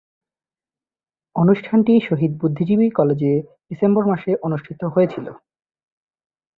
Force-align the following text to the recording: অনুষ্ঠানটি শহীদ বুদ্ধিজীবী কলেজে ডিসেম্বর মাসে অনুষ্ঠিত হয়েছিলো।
অনুষ্ঠানটি 1.35 1.93
শহীদ 1.99 2.31
বুদ্ধিজীবী 2.41 2.87
কলেজে 2.89 3.33
ডিসেম্বর 3.69 4.03
মাসে 4.05 4.31
অনুষ্ঠিত 4.41 4.81
হয়েছিলো। 4.85 5.31